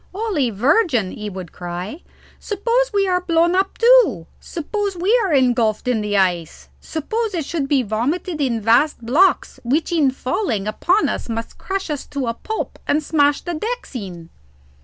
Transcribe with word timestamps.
"Holy 0.15 0.49
Virgin!" 0.49 1.11
he 1.11 1.29
would 1.29 1.51
cry, 1.51 2.01
"suppose 2.39 2.91
we 2.91 3.07
are 3.07 3.21
blown 3.21 3.53
up 3.53 3.77
too? 3.77 4.25
suppose 4.39 4.95
we 4.97 5.15
are 5.23 5.31
engulphed 5.31 5.87
in 5.87 6.01
the 6.01 6.17
ice? 6.17 6.69
suppose 6.79 7.35
it 7.35 7.45
should 7.45 7.67
be 7.67 7.83
vomited 7.83 8.37
up 8.37 8.41
in 8.41 8.59
vast 8.59 9.05
blocks 9.05 9.59
which 9.63 9.91
in 9.91 10.09
falling 10.09 10.67
upon 10.67 11.07
us 11.07 11.29
must 11.29 11.59
crush 11.59 11.91
us 11.91 12.07
to 12.07 12.21
pulp 12.41 12.79
and 12.87 13.03
smash 13.03 13.41
the 13.41 13.53
decks 13.53 13.93
in?" 13.95 14.31